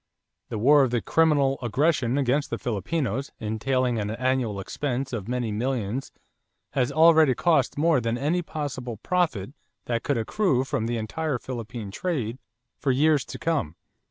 The 0.49 0.57
war 0.57 0.81
of 0.83 0.95
'criminal 1.05 1.59
aggression' 1.61 2.17
against 2.17 2.49
the 2.49 2.57
Filipinos 2.57 3.31
entailing 3.39 3.99
an 3.99 4.09
annual 4.09 4.59
expense 4.59 5.13
of 5.13 5.27
many 5.27 5.51
millions 5.51 6.11
has 6.71 6.91
already 6.91 7.35
cost 7.35 7.77
more 7.77 8.01
than 8.01 8.17
any 8.17 8.41
possible 8.41 8.97
profit 8.97 9.53
that 9.85 10.01
could 10.01 10.17
accrue 10.17 10.63
from 10.63 10.87
the 10.87 10.97
entire 10.97 11.37
Philippine 11.37 11.91
trade 11.91 12.39
for 12.79 12.89
years 12.91 13.23
to 13.25 13.37
come.... 13.37 13.75